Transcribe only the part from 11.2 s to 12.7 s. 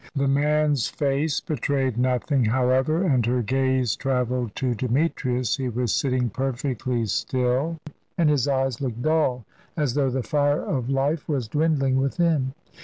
was dwindling within.